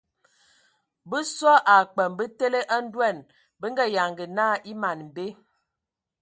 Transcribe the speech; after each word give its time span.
Bə 1.09 1.17
soe 1.35 1.63
a 1.73 1.75
kpəm 1.93 2.11
bətele 2.17 2.59
a 2.75 2.77
ndoan 2.85 3.17
bə 3.59 3.65
nga 3.71 3.85
yanga 3.95 4.25
na 4.37 4.45
e 4.71 4.73
man 4.81 4.99
be. 5.15 5.25